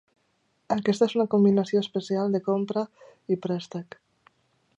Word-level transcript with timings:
Aquesta 0.75 1.07
és 1.09 1.13
una 1.19 1.27
combinació 1.33 1.83
especial 1.85 2.35
de 2.37 2.43
compra 2.49 2.87
i 3.37 3.43
préstec. 3.45 4.01